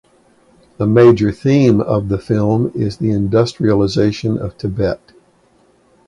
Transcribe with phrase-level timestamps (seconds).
[0.79, 4.99] A major theme of the film is the industrialization of Tibet.